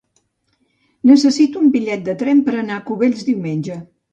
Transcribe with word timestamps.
Necessito 1.09 1.61
un 1.65 1.69
bitllet 1.75 2.09
de 2.09 2.17
tren 2.25 2.43
per 2.49 2.57
anar 2.63 2.81
a 2.81 2.85
Cubells 2.89 3.25
diumenge. 3.33 3.79